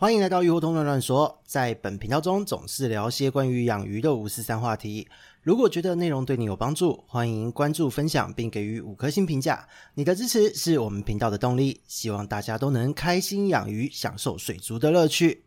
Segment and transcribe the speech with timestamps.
[0.00, 5.06] 欢迎来到鱼活通乱乱说，在本频道中总是聊些关于养鱼的五四三话题。
[5.42, 9.68] 如果觉得内容对你有帮助，欢迎关注、分享并给予五颗星评价。
[9.92, 11.82] 你的支持是我们频道的动力。
[11.86, 15.44] 希望大家都能开心养鱼，享受水族的乐趣。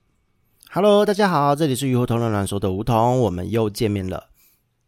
[0.70, 4.30] Hello，大家好，这里是鱼活通乱乱说的梧桐，我们又见面了。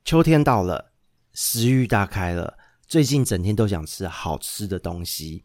[0.03, 0.91] 秋天到了，
[1.33, 2.55] 食欲大开了。
[2.85, 5.43] 最近整天都想吃好吃的东西，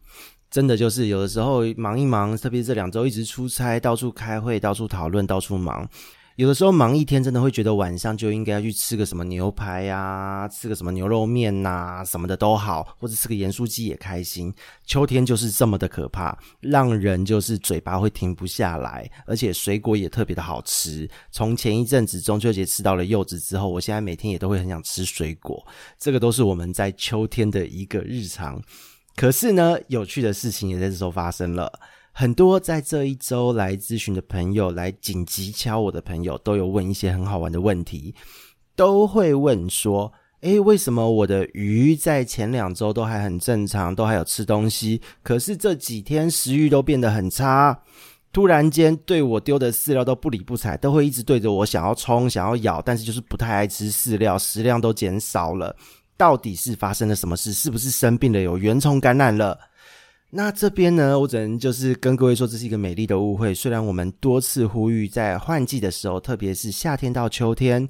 [0.51, 5.87] 真的就是有的时候忙一忙，特别是这两周一直出差，到处开会，到处讨论，到处忙。
[6.37, 14.51] 有的时候忙一天，真的会觉得晚上就应该要去吃个什么牛排呀、啊，吃个什么牛肉面呐、啊，什么的都好，或者吃个盐酥鸡也开心。
[14.85, 21.07] 秋天就是这么的可怕，让人就是嘴巴会停不下来，而且水果也特别的好吃。
[21.31, 25.65] 从前一阵子中秋节吃到了柚子之后，我现在每天也都会很想吃水果。
[25.99, 28.61] 这个都是我们在秋天的一个日常。
[29.15, 31.71] 可是呢，有趣的事情也在这时候发生了。
[32.13, 38.13] 很多在这一周来咨询的朋友，来紧急敲我的朋友，都有问一些很好玩的问题，
[38.75, 47.79] 都会问说：诶，为什么我的鱼在前两周都还很正常，都还有吃东西，可是这几天食欲都变得很差，
[48.33, 55.73] 突然间对我丢的饲料都不理不睬，都会一直对着我想要冲、想要咬，但是就是不太爱吃饲料，食量都减少了。
[56.17, 57.53] 到底是发生了什么事？
[57.53, 58.39] 是不是生病了？
[58.39, 59.59] 有原虫感染了？
[60.33, 63.53] 那这边呢，我只能就是跟各位说，这是一个美丽的误会。
[63.53, 67.89] 虽然我们多次呼吁，在换季的时候，特别是夏天到秋天，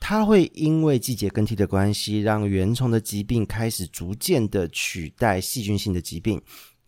[0.00, 6.42] 它会因为季节更替的关系，让原虫的疾病开始逐渐的取代细菌性的疾病。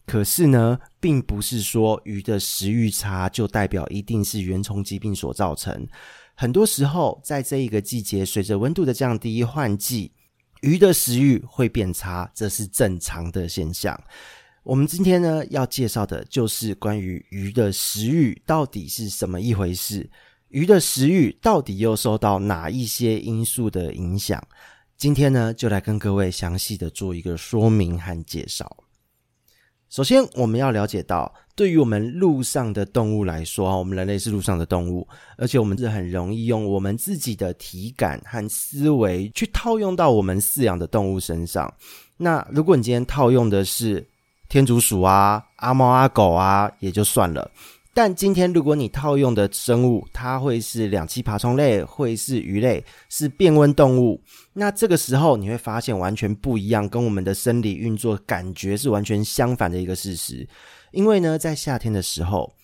[0.07, 5.87] 可是呢，并不是说鱼的食欲差就代表一定是原虫疾病所造成。
[6.35, 10.11] 很多时候，在这一个季节，随着温度的降低，换季，
[10.61, 13.99] 鱼的食欲会变差，这是正常的现象。
[14.63, 20.09] 我们今天呢，要介绍的就是关于鱼的食欲到底是什么一回事，
[20.49, 24.43] 鱼的食欲到底又受到哪一些因素的影响？
[24.99, 28.85] 今天呢，就来跟各位详细的做一个说明和介绍。
[29.91, 35.07] 首先，我们要了解到，对于我们陆上的动物来说，我们人类是陆上的动物，
[35.37, 41.73] 而且我们是很容易用我们自己的体感和思维去套用到我们饲养的动物身上。
[42.17, 44.07] 那如果你今天套用的是
[44.49, 47.51] 天竺鼠啊，阿猫阿狗啊，也就算了。
[47.93, 54.23] 但今天如果你套用的生物，它会是两栖爬虫类，会是鱼类，是变温动物。
[54.53, 60.49] 那这个时候你会发现完全不一样，跟我们的生理运作感觉是完全相反的一个事实。
[60.93, 62.55] 因为呢，在夏天的时候，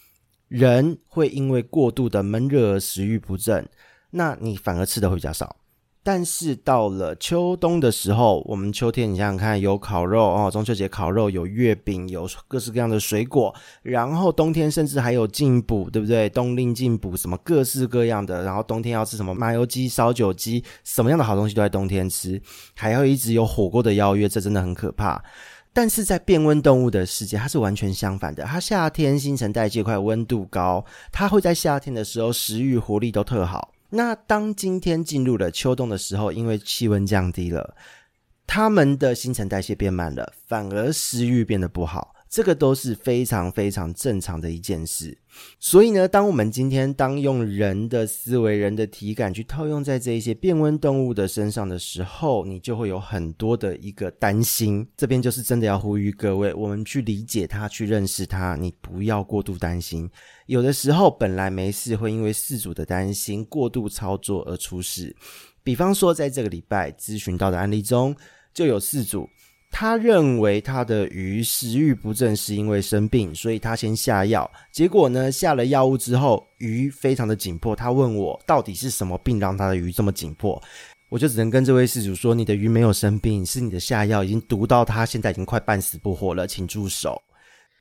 [0.49, 3.69] 人会因为过度的闷热而食欲不振，
[4.11, 5.57] 那你反而吃的会比较少。
[6.07, 13.53] 但是到了秋冬的时候，我们秋天你想想看，有烤肉哦，中秋节烤肉，有月饼，有各式各样的水果，
[13.83, 16.29] 然后冬天甚至还有进补，对不对？
[16.29, 22.41] 冬令进补，什么各式各样的，然后冬天要吃什么麻油鸡、烧酒鸡，什么样的好东西都在冬天吃，
[22.77, 25.21] 还要一直有火锅的邀约，这真的很可怕。
[25.73, 33.73] 但是在变温动物的世界，它是完全相反的，它夏天新陈代谢快，温度高，它会在夏天的时候食欲活力都特好。
[33.97, 37.75] 那当今天进入了秋冬的时候，因为气温降低了，
[38.47, 42.15] 他们的新陈代谢变慢了，反而食欲变得不好。
[42.29, 45.17] 这个都是非常非常正常的一件事，
[45.61, 54.87] 所以呢，当我们今天当用人的思维、人的体感去套用在这一些变温动物的身上的时候，你就会有很多的一个担心。
[54.97, 60.11] 这边就是真的要呼吁各位，我们去理解它，去认识它，你不要过度担心。
[60.47, 65.15] 有的时候本来没事，会因为事主的担心过度操作而出事。
[65.63, 68.15] 比方说，在这个礼拜咨询到的案例中，
[68.53, 69.29] 就有事主。
[69.71, 74.51] 他认为他的鱼食欲不振是因为生病，所以他先下药。
[74.73, 77.77] 结果呢，下了药物之后，鱼非常的紧迫。
[77.77, 80.63] 他问我到底是什么病让他的鱼这么紧迫？
[81.09, 87.21] 我就只能跟这位饲主说：你的鱼没有生病，是你的下药已经毒到他现在已经快半死不活了，请住手。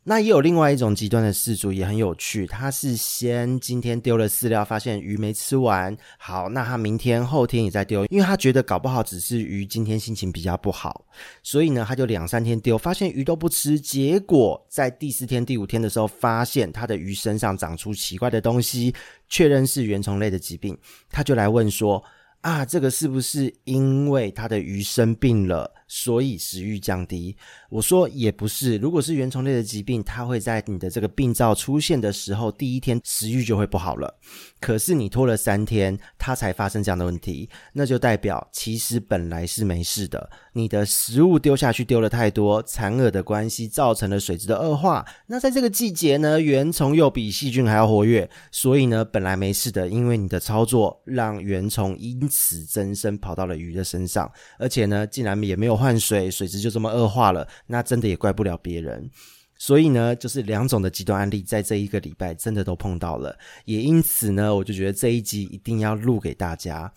[0.07, 11.07] 那也有另外一种极端的饲主也很有趣，他是先今天丢了饲料，发现鱼没吃完，好，那他明天后天也在丢，因为他觉得搞不好只是鱼今天心情比较不好，
[11.41, 18.93] 所以呢，他就两三天丢，发现鱼都不吃，结果在第四天、第五天的时候，发现他的鱼身上长出奇怪的东西，
[19.27, 20.77] 确认是原虫类的疾病，
[21.09, 22.03] 他就来问说，
[22.41, 25.73] 啊，这个是不是因为他的鱼生病了？
[25.87, 27.35] 所以食欲降低。
[27.69, 34.13] 我说也不是，如果是原虫类的疾病，它会在你的这个病灶出现的时候，第一天食欲就会不好了。
[34.59, 40.29] 可是你拖了三天，它才发生这样的问题，那就代表其实本来是没事的。
[40.53, 45.05] 你的食物丢下去丢了太多，残饵的关系造成了水质的恶化。
[45.27, 59.09] 那在这个季节呢，原虫又比细菌还要活跃，所以呢，本来没事的，因为你的操作让原虫因此增生，跑到了鱼的身上，而且呢，竟然也没有换水，水质就这么恶化了，那真的也怪不了别人。
[59.57, 66.91] 所以呢，就是两种的极端案例，在这一个礼拜真的都碰到了，也因此呢，我就觉得这一集一定要录给大家，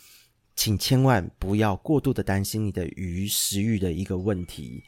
[0.56, 4.82] 请千万不要过度的担心你的鱼食欲的一个问题。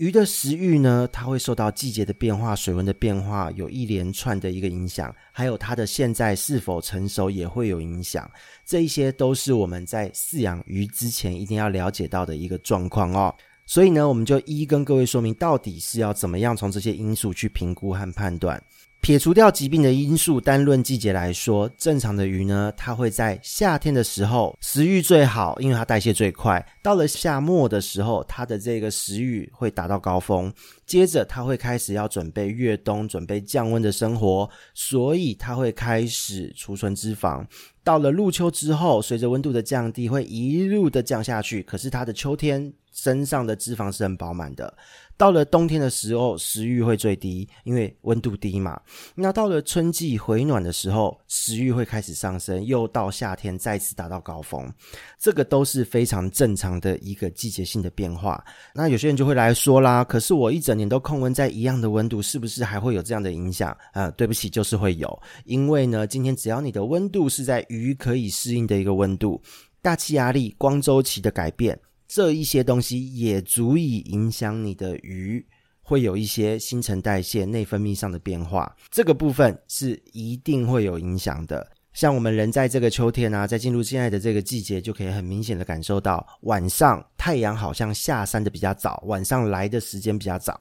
[0.00, 8.28] 鱼的食欲呢，它会受到季节的变化、水温的变化，有一连串的一个影响，还有它的现在是否成熟也会有影响。
[8.64, 13.34] 这一些都是我们在饲养鱼之前一定要了解到的一个状况哦。
[13.66, 18.58] 所以呢，我们就一一跟各位说明，到底是要怎么样从这些因素去评估和判断。
[19.00, 26.64] 撇除掉疾病的因素，单论季节来说，正常的鱼呢，它会在夏天的时候食欲最好，因为它代谢最快。
[26.82, 30.52] 到了夏末的时候，它的这个食欲会达到高峰，
[30.90, 37.46] 接着他会开始要准备越冬，准备降温的生活，所以他会开始储存脂肪。
[37.84, 41.62] 到了入秋之后，随着温度的降低，会一路的降下去。
[41.62, 44.76] 可是他的秋天身上的脂肪是很饱满的。
[45.16, 48.80] 到了冬天的时候，食欲会最低，因为温度低嘛。
[49.14, 54.70] 那到了春季回暖的时候，食欲会开始上升，又到夏天再次达到高峰。
[55.18, 58.42] 这个都是非常正常的一个季节性的变化。
[58.74, 63.76] 那有些人就会来说啦，可是我一整年都控温在一样的温度，是不是还会有这样的影响？
[63.92, 65.22] 呃，对不起，就是会有。
[65.44, 69.40] 因为呢，今天只要你的温度是在鱼可以适应的一个温度，
[69.82, 71.78] 大气压力、光周期的改变。
[72.08, 75.46] 这一些东西也足以影响你的鱼，
[75.82, 78.74] 会有一些新陈代谢、内分泌上的变化。
[78.90, 81.70] 这个部分是一定会有影响的。
[81.92, 90.60] 像我们人在这个秋天啊，在进入现在的这个季节，就可以很明显的感受到，晚上太阳好像下山的比较早，晚上来的时间比较早。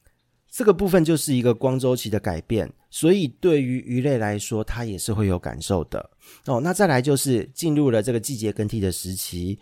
[0.52, 6.10] 这个部分就是一个光周期的改变，所以对于鱼类来说，它也是会有感受的。
[6.46, 9.58] 哦，那再来就是进入了这个季节更替的时期。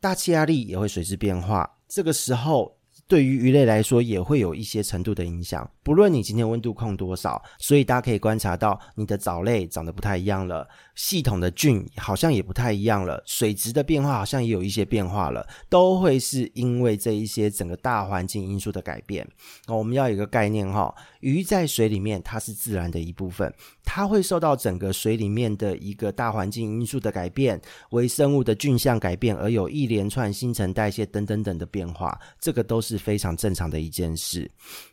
[0.00, 2.74] 大气压力也会随之变化，这个时候
[3.06, 5.70] 对于鱼类来说也会有一些程度的影响。
[5.90, 10.64] 不论你今天温度控多少，所以大家可以观察到你的藻类长得不太一样了。
[10.94, 19.26] 系统的菌好像也不太一样了，水质的变化好像也有一些变化了，都会是因为这一些整个大环境因素的改变。
[19.66, 23.52] 那我们要有一个概念哈，鱼在水里面它是自然的一部分，
[23.82, 27.60] 它会受到整个水里面的一个大环境因素的改变，
[27.90, 34.48] 微生物的菌相改变，而有一连串新陈代谢等等等的变化，这个都是非常正常的一件事。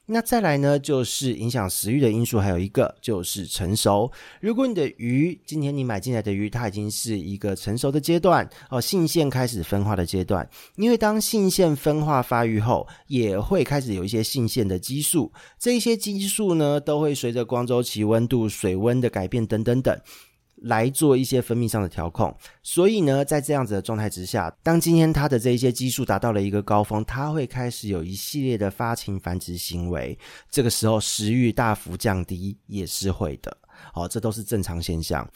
[0.10, 4.10] 那再来呢，就是影响食欲的因素，还有一个就是成熟。
[4.40, 10.50] 如果你的鱼，今天你买进来的鱼，它已经是一个成熟的阶段哦，性腺开始分化的阶段。
[10.78, 15.30] 因为当性腺分化发育后，也会开始有一些性腺的激素，
[15.60, 20.00] 这些激素呢，都会随着光周期、温度、水温的改变等等等。
[20.64, 30.18] 来做一些分泌上的调控，所以呢，在这样子的状态之下，当今天它的这一些激素达到了一个高峰，它会开始有一系列的发情繁殖行为，
[30.50, 33.56] 这个时候食欲大幅降低也是会的，
[33.94, 35.30] 好，这都是正常现象。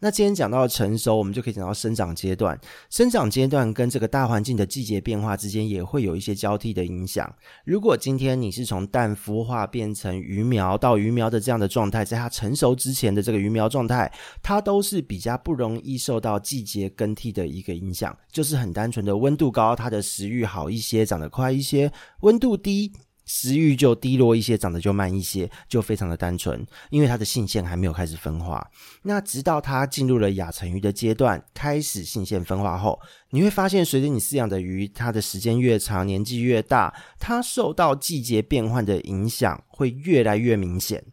[0.00, 2.58] 那今天讲到成熟，我们就可以讲到生长阶段。
[2.88, 7.32] 生长阶段跟这个大环境的季节变化之间也会有一些交替的影响。
[7.64, 22.92] 如果今天你是从蛋孵化变成鱼苗到鱼苗的这样的状态，在它成熟之前的这个鱼苗状态，它都是比较不容易受到季节更替的一个影响，就是很单纯的温度高，它的食欲好一些，长得快一些；温度低。
[23.28, 28.68] 食欲就低落一些，长得就慢一些，就非常的单纯，因为它的性腺还没有开始分化。
[29.02, 32.98] 那直到它进入了亚成鱼的阶段，开始性腺分化后，
[33.30, 41.04] 你会发现，随着你饲养的鱼，它的时间越长，年纪越大，它受到季节变换的影响会越来越明显。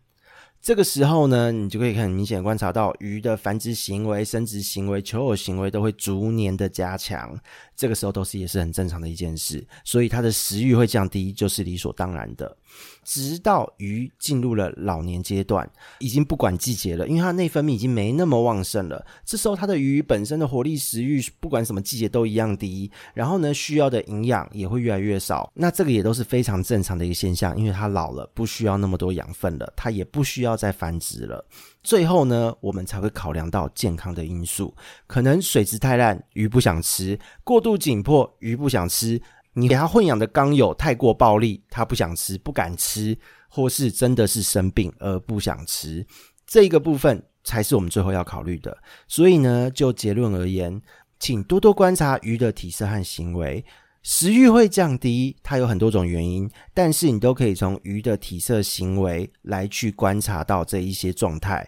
[0.61, 7.39] 这个时候呢，你就可以很明显观察到鱼的繁殖行为、生殖行为、求偶行为都会逐年的加强。
[7.75, 12.55] 这个时候都是也是很正常的一件事，所以它的食欲会降低，就是理所当然的。
[13.03, 19.05] 直到鱼进入了老年阶段，已经不管季节了，因为它内分泌已经没那么旺盛了。
[19.23, 22.91] 这时候它的鱼本身的活力、食欲，不管什么季节都一样低。
[23.13, 25.49] 然后呢，需要的营养也会越来越少。
[25.53, 31.45] 那这个也都是非常正常的一个现象，因为它老了，不需要那么多养分了，它也不需要再繁殖了。
[31.85, 34.75] 最后呢，我们才会考量到健康的因素，
[35.05, 39.21] 可能水质太烂，鱼不想吃；过度紧迫，鱼不想吃。
[39.53, 43.15] 你给它混养的缸友太过暴力，它不想吃、不敢吃，
[43.47, 46.03] 或是真的是生病而不想吃，
[46.47, 48.75] 这个部分才是我们最后要考虑的。
[49.07, 50.81] 所以呢，就结论而言，
[51.19, 53.63] 请多多观察鱼的体色和行为。
[54.07, 61.67] 食欲会降低，它有很多种原因，但是你都可以从鱼的体色、行为来去观察到这一些状态。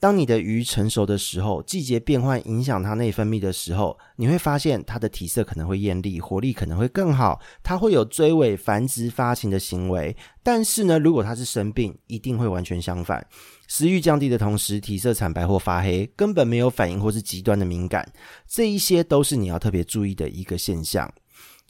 [0.00, 10.16] 当你的鱼成熟的时候，季节变换影响它内分泌的时候，你会发现它的体色可能会艳丽，活力可能会更好，它会有追尾、繁殖、发情的行为。
[10.42, 13.24] 但是呢，如果它是生病，一定会完全相反。
[13.68, 18.10] 食欲降低的同时，体色惨白或发黑，根本没有反应或是极端的敏感，
[18.48, 21.12] 这一些都是你要特别注意的一个现象。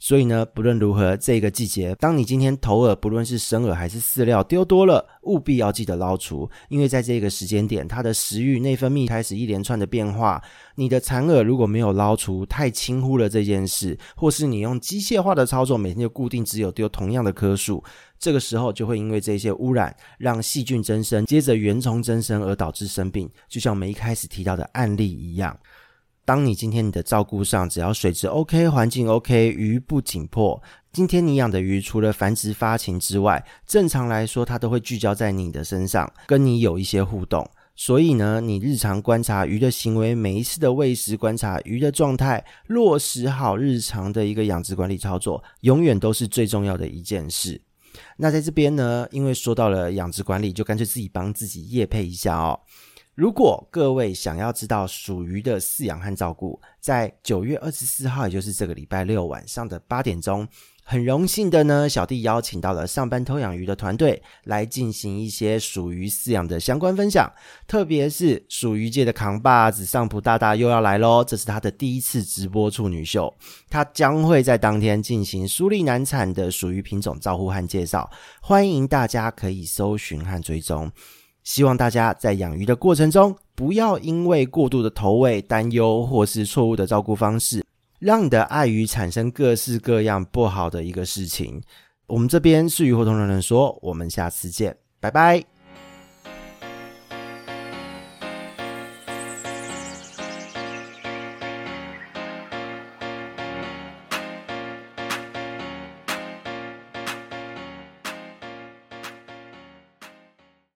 [0.03, 10.41] 所以呢，不论如何，这个季节，当你今天投饵，不论是生饵还是饲料丢多了，务必要记得捞除，因为在这个时间点，它的食欲、内分泌开始一连串的变化。
[10.73, 17.83] 你的残饵如果没有捞除，太轻忽了这件事，或是你用机械化的操作，每天就固定只有丢同样的颗数，
[18.17, 25.55] 这个时候就会因为这些污染，让细菌增生，接着原虫增生而导致生病，就像我们一开始提到的案例一样。
[26.31, 37.45] 当你今天你的照顾上，只要水质 OK，环境 OK，鱼不紧迫，今天你养的鱼除了繁殖发情之外，正常来说它都会聚焦在你的身上，跟你有一些互动。
[37.75, 47.61] 所以呢，你日常观察鱼的行为，每一次的喂食观察鱼的状态，落实好日常的一个养殖管理操作，永远都是最重要的一件事。
[48.15, 52.57] 那在这边呢，因为说到了养殖管理，就干脆自己帮自己业配一下哦。
[53.13, 60.47] 如果各位想要知道属鱼的饲养和照顾，在九月二十四号，也就是这个礼拜六晚上的八点钟，
[60.85, 67.29] 很荣幸的呢，小弟邀请到了上班偷养鱼的团队来进行一些属鱼饲养的相关分享。
[67.67, 73.31] 特别是属鱼界的扛把子上普大大又要来喽，这是他的第一次直播处女秀，
[73.69, 78.09] 他将会在当天进行 sú 利难产的属鱼品种照护和介绍，
[78.41, 80.89] 欢迎大家可以搜寻和追踪。
[81.43, 87.65] 希望大家在养鱼的过程中，不要因为过度的投喂、担忧或是错误的照顾方式，
[87.99, 91.61] 让你的爱鱼产生各式各样不好的一个事情。
[92.07, 95.60] 我们这边是鱼活通的人说，我们下次见，拜拜。